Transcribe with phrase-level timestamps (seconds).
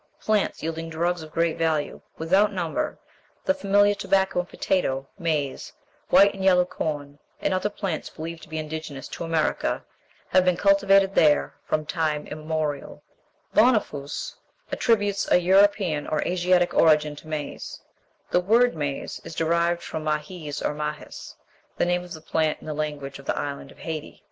[0.19, 2.97] Plants, yielding drugs of great value, without number,
[3.45, 5.73] the familiar tobacco and potato, maize,
[6.09, 9.85] white and yellow corn, and other plants believed to be indigenous to America,
[10.29, 13.03] have been cultivated there from time immemorial."
[13.53, 14.41] Bonafous ("Histoire Naturelle du Mais," Paris, 1826)
[14.71, 17.81] attributes a European or Asiatic origin to maize.
[18.31, 21.35] The word maize, (Indian corn) is derived from mahiz or mahis,
[21.77, 24.19] the name of the plant in the language of the Island of Hayti.